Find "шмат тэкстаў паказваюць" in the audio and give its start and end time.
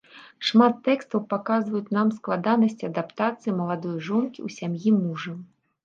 0.47-1.93